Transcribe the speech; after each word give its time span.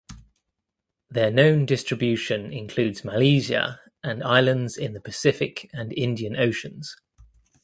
Their 1.11 1.29
known 1.29 1.67
distribution 1.67 2.51
includes 2.51 3.03
Malesia 3.03 3.77
and 4.03 4.23
islands 4.23 4.75
in 4.75 4.93
the 4.93 4.99
Pacific 4.99 5.69
and 5.75 5.93
Indian 5.93 6.35
oceans. 6.35 6.97